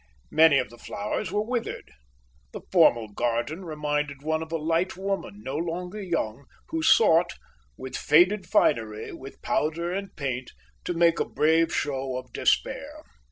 [0.31, 1.91] Many of the flowers were withered.
[2.53, 7.33] The formal garden reminded one of a light woman, no longer young, who sought,
[7.77, 10.53] with faded finery, with powder and paint,
[10.85, 13.03] to make a brave show of despair.